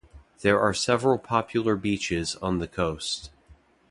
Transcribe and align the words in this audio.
There 0.41 0.59
are 0.59 0.73
several 0.73 1.19
popular 1.19 1.75
beaches 1.75 2.35
on 2.37 2.57
the 2.57 2.67
coast. 2.67 3.29